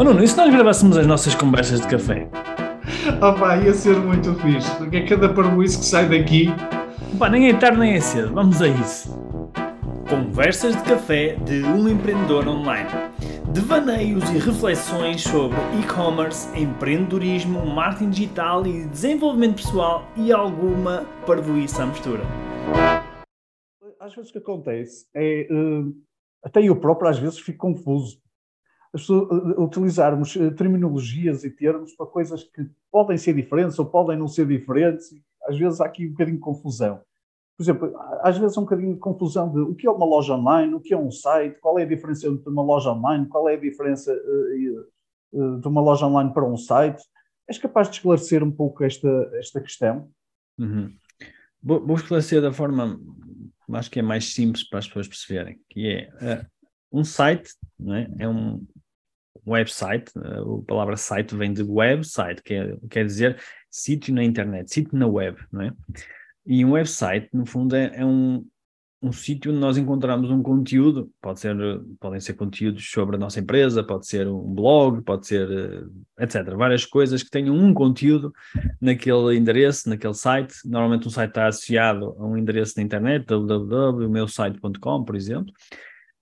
Oh 0.00 0.02
Nuno, 0.02 0.24
e 0.24 0.26
se 0.26 0.34
nós 0.34 0.50
gravássemos 0.50 0.96
as 0.96 1.06
nossas 1.06 1.34
conversas 1.34 1.82
de 1.82 1.86
café? 1.86 2.26
Opa, 3.20 3.58
ia 3.58 3.74
ser 3.74 3.98
muito 3.98 4.34
fixe, 4.36 4.74
porque 4.78 4.96
é 4.96 5.06
cada 5.06 5.28
parboice 5.28 5.78
que 5.78 5.84
sai 5.84 6.08
daqui. 6.08 6.46
Pá, 7.18 7.28
nem 7.28 7.50
é 7.50 7.54
tarde 7.54 7.78
nem 7.78 7.92
é 7.92 8.00
cedo, 8.00 8.32
vamos 8.32 8.62
a 8.62 8.68
isso. 8.68 9.14
Conversas 10.08 10.74
de 10.74 10.82
café 10.84 11.34
de 11.44 11.62
um 11.64 11.86
empreendedor 11.86 12.48
online. 12.48 12.88
Devaneios 13.52 14.24
e 14.30 14.38
reflexões 14.38 15.20
sobre 15.20 15.58
e-commerce, 15.78 16.48
empreendedorismo, 16.58 17.66
marketing 17.66 18.08
digital 18.08 18.66
e 18.66 18.86
desenvolvimento 18.86 19.56
pessoal 19.56 20.08
e 20.16 20.32
alguma 20.32 21.04
parvoíça 21.26 21.82
à 21.82 21.86
mistura. 21.86 22.22
Às 24.00 24.14
vezes 24.14 24.30
o 24.30 24.32
que 24.32 24.38
acontece 24.38 25.04
é, 25.14 25.46
uh, 25.52 25.94
até 26.42 26.62
eu 26.62 26.74
próprio 26.74 27.10
às 27.10 27.18
vezes 27.18 27.38
fico 27.38 27.58
confuso. 27.58 28.18
Pessoas, 28.92 29.30
uh, 29.30 29.62
utilizarmos 29.62 30.34
uh, 30.36 30.50
terminologias 30.52 31.44
e 31.44 31.50
termos 31.50 31.92
para 31.94 32.06
coisas 32.06 32.44
que 32.44 32.68
podem 32.90 33.16
ser 33.16 33.34
diferentes 33.34 33.78
ou 33.78 33.86
podem 33.86 34.18
não 34.18 34.26
ser 34.26 34.46
diferentes, 34.46 35.10
às 35.46 35.58
vezes 35.58 35.80
há 35.80 35.86
aqui 35.86 36.06
um 36.06 36.10
bocadinho 36.10 36.36
de 36.36 36.42
confusão. 36.42 37.00
Por 37.56 37.62
exemplo, 37.62 37.92
às 38.22 38.38
vezes 38.38 38.56
há 38.56 38.60
um 38.60 38.64
bocadinho 38.64 38.94
de 38.94 39.00
confusão 39.00 39.52
de 39.52 39.60
o 39.60 39.74
que 39.74 39.86
é 39.86 39.90
uma 39.90 40.06
loja 40.06 40.34
online, 40.34 40.74
o 40.74 40.80
que 40.80 40.94
é 40.94 40.98
um 40.98 41.10
site, 41.10 41.60
qual 41.60 41.78
é 41.78 41.82
a 41.82 41.86
diferença 41.86 42.26
entre 42.26 42.48
uma 42.48 42.62
loja 42.62 42.90
online, 42.90 43.26
qual 43.28 43.48
é 43.48 43.54
a 43.54 43.60
diferença 43.60 44.14
de 45.32 45.68
uma 45.68 45.82
loja 45.82 46.06
online 46.06 46.32
para 46.32 46.44
um 46.44 46.56
site. 46.56 47.02
És 47.46 47.58
capaz 47.58 47.88
de 47.88 47.96
esclarecer 47.96 48.42
um 48.42 48.50
pouco 48.50 48.82
esta, 48.82 49.30
esta 49.34 49.60
questão? 49.60 50.08
Uhum. 50.58 50.90
Vou, 51.62 51.86
vou 51.86 51.96
esclarecer 51.96 52.40
da 52.40 52.50
forma 52.50 52.98
acho 53.76 53.90
que 53.90 53.98
é 53.98 54.02
mais 54.02 54.32
simples 54.32 54.68
para 54.68 54.78
as 54.78 54.86
pessoas 54.86 55.08
perceberem, 55.08 55.60
que 55.68 55.88
é 55.88 56.40
uh, 56.42 56.46
um 56.92 57.04
site, 57.04 57.50
não 57.78 57.94
é? 57.94 58.10
é 58.18 58.28
um 58.28 58.66
website, 59.46 60.12
a 60.16 60.66
palavra 60.66 60.96
site 60.96 61.34
vem 61.34 61.52
de 61.52 61.62
website, 61.62 62.42
que 62.42 62.54
é, 62.54 62.76
quer 62.88 63.04
dizer 63.04 63.40
sítio 63.70 64.14
na 64.14 64.24
internet, 64.24 64.72
sítio 64.72 64.98
na 64.98 65.06
web, 65.06 65.38
não 65.52 65.62
é? 65.62 65.72
E 66.46 66.64
um 66.64 66.72
website, 66.72 67.28
no 67.32 67.46
fundo, 67.46 67.76
é, 67.76 67.92
é 67.94 68.04
um, 68.04 68.44
um 69.02 69.12
sítio 69.12 69.50
onde 69.50 69.60
nós 69.60 69.78
encontramos 69.78 70.30
um 70.30 70.42
conteúdo, 70.42 71.10
pode 71.22 71.40
ser, 71.40 71.56
podem 71.98 72.20
ser 72.20 72.34
conteúdos 72.34 72.90
sobre 72.90 73.16
a 73.16 73.18
nossa 73.18 73.40
empresa, 73.40 73.82
pode 73.82 74.06
ser 74.06 74.28
um 74.28 74.54
blog, 74.54 75.02
pode 75.02 75.26
ser, 75.26 75.50
eh, 75.50 76.24
etc. 76.24 76.54
Várias 76.54 76.84
coisas 76.84 77.22
que 77.22 77.30
tenham 77.30 77.54
um 77.54 77.72
conteúdo 77.72 78.32
naquele 78.80 79.36
endereço, 79.36 79.88
naquele 79.88 80.14
site. 80.14 80.54
Normalmente 80.66 81.06
um 81.08 81.10
site 81.10 81.30
está 81.30 81.46
associado 81.46 82.14
a 82.18 82.26
um 82.26 82.36
endereço 82.36 82.74
na 82.76 82.82
internet, 82.82 83.24
www.meusite.com, 83.26 85.04
por 85.04 85.16
exemplo. 85.16 85.52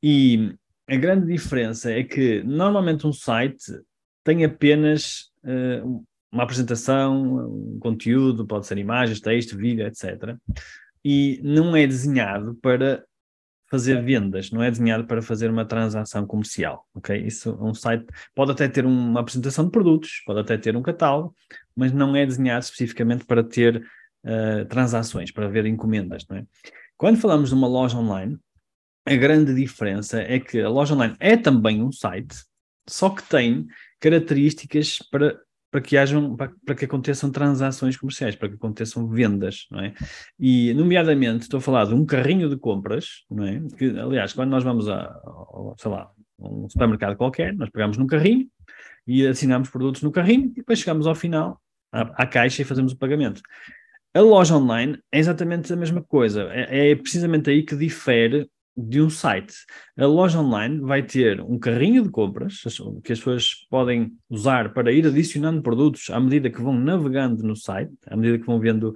E 0.00 0.54
a 0.88 0.96
grande 0.96 1.26
diferença 1.26 1.92
é 1.92 2.02
que 2.02 2.42
normalmente 2.42 3.06
um 3.06 3.12
site 3.12 3.72
tem 4.24 4.44
apenas 4.44 5.30
uh, 5.44 6.04
uma 6.32 6.42
apresentação, 6.42 7.46
um 7.48 7.78
conteúdo, 7.78 8.46
pode 8.46 8.66
ser 8.66 8.78
imagens, 8.78 9.20
texto, 9.20 9.56
vídeo, 9.56 9.86
etc 9.86 10.36
e 11.04 11.40
não 11.42 11.76
é 11.76 11.86
desenhado 11.86 12.54
para 12.56 13.04
fazer 13.70 14.02
vendas, 14.02 14.50
não 14.50 14.62
é 14.62 14.70
desenhado 14.70 15.06
para 15.06 15.20
fazer 15.20 15.50
uma 15.50 15.64
transação 15.64 16.26
comercial, 16.26 16.86
ok? 16.94 17.18
Isso 17.26 17.50
é 17.50 17.62
um 17.62 17.74
site, 17.74 18.06
pode 18.34 18.52
até 18.52 18.66
ter 18.66 18.86
uma 18.86 19.20
apresentação 19.20 19.66
de 19.66 19.70
produtos, 19.70 20.22
pode 20.24 20.40
até 20.40 20.56
ter 20.56 20.74
um 20.74 20.82
catálogo, 20.82 21.34
mas 21.76 21.92
não 21.92 22.16
é 22.16 22.24
desenhado 22.24 22.64
especificamente 22.64 23.26
para 23.26 23.44
ter 23.44 23.82
uh, 24.24 24.64
transações, 24.68 25.30
para 25.30 25.48
ver 25.48 25.66
encomendas, 25.66 26.26
não 26.28 26.38
é? 26.38 26.44
Quando 26.96 27.18
falamos 27.18 27.50
de 27.50 27.54
uma 27.54 27.68
loja 27.68 27.96
online, 27.96 28.38
a 29.12 29.16
grande 29.16 29.54
diferença 29.54 30.20
é 30.20 30.38
que 30.38 30.60
a 30.60 30.68
loja 30.68 30.94
online 30.94 31.16
é 31.18 31.36
também 31.36 31.82
um 31.82 31.92
site, 31.92 32.36
só 32.88 33.10
que 33.10 33.22
tem 33.22 33.66
características 34.00 34.98
para 35.10 35.38
para 35.70 35.82
que 35.82 35.96
hajam, 35.96 36.34
para, 36.34 36.50
para, 36.64 36.74
que 36.74 36.84
aconteçam 36.84 37.30
transações 37.30 37.96
comerciais, 37.96 38.34
para 38.34 38.48
que 38.48 38.54
aconteçam 38.54 39.06
vendas, 39.06 39.66
não 39.70 39.80
é? 39.80 39.92
E, 40.38 40.72
nomeadamente, 40.72 41.42
estou 41.42 41.58
a 41.58 41.60
falar 41.60 41.84
de 41.84 41.94
um 41.94 42.06
carrinho 42.06 42.48
de 42.48 42.56
compras, 42.56 43.24
não 43.30 43.44
é? 43.44 43.60
Que, 43.76 43.90
aliás, 43.98 44.32
quando 44.32 44.50
nós 44.50 44.64
vamos 44.64 44.88
a, 44.88 45.02
a 45.02 45.74
sei 45.76 45.90
lá, 45.90 46.10
um 46.38 46.68
supermercado 46.68 47.16
qualquer, 47.16 47.54
nós 47.54 47.68
pegamos 47.70 47.98
num 47.98 48.06
carrinho 48.06 48.48
e 49.06 49.26
assinamos 49.26 49.68
produtos 49.68 50.02
no 50.02 50.10
carrinho 50.10 50.46
e 50.46 50.54
depois 50.54 50.78
chegamos 50.78 51.06
ao 51.06 51.14
final 51.14 51.60
à, 51.92 52.22
à 52.22 52.26
caixa 52.26 52.62
e 52.62 52.64
fazemos 52.64 52.92
o 52.92 52.96
pagamento. 52.96 53.42
A 54.14 54.20
loja 54.20 54.56
online 54.56 54.98
é 55.12 55.18
exatamente 55.18 55.72
a 55.72 55.76
mesma 55.76 56.02
coisa, 56.02 56.48
é, 56.50 56.92
é 56.92 56.96
precisamente 56.96 57.50
aí 57.50 57.62
que 57.62 57.76
difere 57.76 58.48
de 58.80 59.02
um 59.02 59.10
site. 59.10 59.54
A 59.96 60.06
loja 60.06 60.38
online 60.38 60.78
vai 60.78 61.02
ter 61.02 61.40
um 61.40 61.58
carrinho 61.58 62.00
de 62.04 62.10
compras 62.10 62.60
que 63.02 63.12
as 63.12 63.18
pessoas 63.18 63.66
podem 63.68 64.12
usar 64.30 64.72
para 64.72 64.92
ir 64.92 65.04
adicionando 65.04 65.60
produtos 65.60 66.10
à 66.10 66.20
medida 66.20 66.48
que 66.48 66.62
vão 66.62 66.72
navegando 66.72 67.42
no 67.42 67.56
site, 67.56 67.92
à 68.06 68.16
medida 68.16 68.38
que 68.38 68.46
vão 68.46 68.60
vendo 68.60 68.94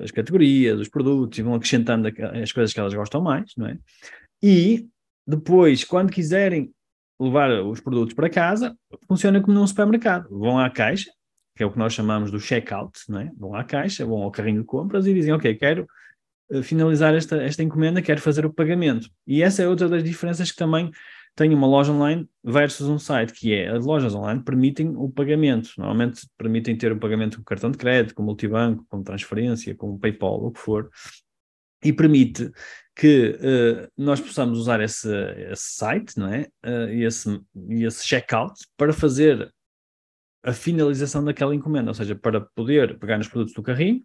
as 0.00 0.12
categorias, 0.12 0.78
os 0.78 0.88
produtos 0.88 1.36
e 1.36 1.42
vão 1.42 1.54
acrescentando 1.54 2.08
as 2.40 2.52
coisas 2.52 2.72
que 2.72 2.78
elas 2.78 2.94
gostam 2.94 3.20
mais, 3.20 3.50
não 3.56 3.66
é? 3.66 3.76
E 4.40 4.86
depois, 5.26 5.82
quando 5.82 6.12
quiserem 6.12 6.70
levar 7.20 7.50
os 7.64 7.80
produtos 7.80 8.14
para 8.14 8.30
casa, 8.30 8.76
funciona 9.08 9.40
como 9.40 9.58
num 9.58 9.66
supermercado. 9.66 10.28
Vão 10.30 10.60
à 10.60 10.70
caixa, 10.70 11.10
que 11.56 11.62
é 11.64 11.66
o 11.66 11.72
que 11.72 11.78
nós 11.78 11.92
chamamos 11.92 12.30
do 12.30 12.38
checkout, 12.38 13.00
não 13.08 13.18
é? 13.18 13.30
Vão 13.36 13.54
à 13.54 13.64
caixa, 13.64 14.06
vão 14.06 14.22
ao 14.22 14.30
carrinho 14.30 14.60
de 14.60 14.66
compras 14.66 15.06
e 15.06 15.14
dizem, 15.14 15.32
ok, 15.32 15.54
quero 15.56 15.88
finalizar 16.62 17.14
esta, 17.14 17.36
esta 17.42 17.62
encomenda, 17.62 18.02
quero 18.02 18.20
fazer 18.20 18.44
o 18.44 18.52
pagamento. 18.52 19.08
E 19.26 19.42
essa 19.42 19.62
é 19.62 19.68
outra 19.68 19.88
das 19.88 20.02
diferenças 20.02 20.50
que 20.50 20.56
também 20.56 20.90
tem 21.34 21.54
uma 21.54 21.66
loja 21.66 21.92
online 21.92 22.28
versus 22.44 22.88
um 22.88 22.98
site, 22.98 23.32
que 23.32 23.54
é 23.54 23.70
as 23.70 23.86
lojas 23.86 24.14
online 24.14 24.42
permitem 24.42 24.94
o 24.96 25.08
pagamento. 25.08 25.70
Normalmente 25.78 26.28
permitem 26.36 26.76
ter 26.76 26.92
o 26.92 26.98
pagamento 26.98 27.38
com 27.38 27.44
cartão 27.44 27.70
de 27.70 27.78
crédito, 27.78 28.14
com 28.14 28.22
multibanco, 28.22 28.84
com 28.88 29.02
transferência, 29.02 29.74
com 29.74 29.98
PayPal, 29.98 30.44
o 30.44 30.52
que 30.52 30.60
for, 30.60 30.90
e 31.82 31.92
permite 31.92 32.50
que 32.94 33.30
uh, 33.30 33.88
nós 33.96 34.20
possamos 34.20 34.58
usar 34.58 34.80
esse, 34.80 35.08
esse 35.50 35.74
site, 35.74 36.18
não 36.18 36.28
é? 36.28 36.46
Uh, 36.64 36.88
esse, 36.90 37.40
esse 37.70 38.06
checkout 38.06 38.54
para 38.76 38.92
fazer 38.92 39.50
a 40.44 40.52
finalização 40.52 41.24
daquela 41.24 41.54
encomenda, 41.54 41.90
ou 41.90 41.94
seja, 41.94 42.14
para 42.14 42.40
poder 42.40 42.98
pegar 42.98 43.16
nos 43.16 43.28
produtos 43.28 43.54
do 43.54 43.62
carrinho, 43.62 44.02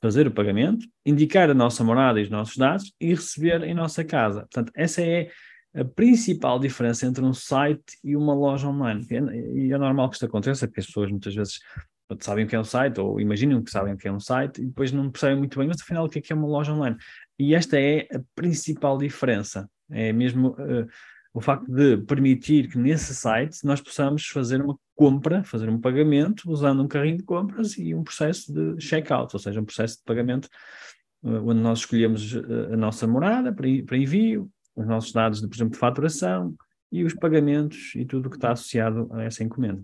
fazer 0.00 0.26
o 0.26 0.30
pagamento, 0.30 0.86
indicar 1.04 1.50
a 1.50 1.54
nossa 1.54 1.82
morada 1.82 2.20
e 2.20 2.22
os 2.22 2.30
nossos 2.30 2.56
dados 2.56 2.92
e 3.00 3.14
receber 3.14 3.62
em 3.64 3.74
nossa 3.74 4.04
casa. 4.04 4.40
Portanto, 4.42 4.72
essa 4.74 5.02
é 5.02 5.30
a 5.74 5.84
principal 5.84 6.58
diferença 6.58 7.06
entre 7.06 7.24
um 7.24 7.34
site 7.34 7.98
e 8.02 8.16
uma 8.16 8.34
loja 8.34 8.68
online. 8.68 9.06
E 9.54 9.72
é 9.72 9.78
normal 9.78 10.08
que 10.08 10.16
isto 10.16 10.26
aconteça, 10.26 10.66
porque 10.66 10.80
as 10.80 10.86
pessoas 10.86 11.10
muitas 11.10 11.34
vezes 11.34 11.58
sabem 12.20 12.44
o 12.44 12.48
que 12.48 12.56
é 12.56 12.60
um 12.60 12.64
site, 12.64 13.00
ou 13.00 13.20
imaginam 13.20 13.62
que 13.62 13.70
sabem 13.70 13.92
o 13.92 13.96
que 13.96 14.08
é 14.08 14.12
um 14.12 14.20
site, 14.20 14.62
e 14.62 14.66
depois 14.66 14.92
não 14.92 15.10
percebem 15.10 15.36
muito 15.36 15.58
bem, 15.58 15.68
mas 15.68 15.80
afinal 15.80 16.06
o 16.06 16.08
que 16.08 16.18
é, 16.18 16.22
que 16.22 16.32
é 16.32 16.36
uma 16.36 16.48
loja 16.48 16.72
online? 16.72 16.96
E 17.38 17.54
esta 17.54 17.78
é 17.78 18.08
a 18.12 18.20
principal 18.34 18.96
diferença. 18.96 19.68
É 19.90 20.12
mesmo 20.12 20.50
uh, 20.50 20.86
o 21.38 21.40
facto 21.40 21.70
de 21.70 21.96
permitir 21.98 22.68
que 22.68 22.76
nesse 22.76 23.14
site 23.14 23.64
nós 23.64 23.80
possamos 23.80 24.26
fazer 24.26 24.60
uma 24.60 24.76
compra, 24.96 25.44
fazer 25.44 25.68
um 25.68 25.80
pagamento 25.80 26.50
usando 26.50 26.82
um 26.82 26.88
carrinho 26.88 27.18
de 27.18 27.22
compras 27.22 27.78
e 27.78 27.94
um 27.94 28.02
processo 28.02 28.52
de 28.52 28.80
checkout, 28.84 29.30
ou 29.32 29.38
seja, 29.38 29.60
um 29.60 29.64
processo 29.64 29.98
de 29.98 30.02
pagamento 30.04 30.48
uh, 31.22 31.48
onde 31.48 31.60
nós 31.60 31.78
escolhemos 31.78 32.34
uh, 32.34 32.72
a 32.72 32.76
nossa 32.76 33.06
morada 33.06 33.52
para 33.52 33.96
envio, 33.96 34.50
os 34.74 34.84
nossos 34.84 35.12
dados, 35.12 35.40
de, 35.40 35.46
por 35.46 35.54
exemplo, 35.54 35.74
de 35.74 35.78
faturação 35.78 36.56
e 36.90 37.04
os 37.04 37.14
pagamentos 37.14 37.92
e 37.94 38.04
tudo 38.04 38.26
o 38.26 38.30
que 38.30 38.36
está 38.36 38.50
associado 38.50 39.08
a 39.12 39.22
essa 39.22 39.44
encomenda. 39.44 39.80